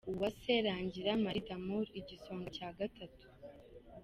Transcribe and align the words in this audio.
Uwase 0.11 0.51
Rangira 0.65 1.11
Marie 1.23 1.45
D’Amour: 1.47 1.85
Igisonga 1.99 2.47
cya 2.55 2.69
Gatatu 2.77 3.25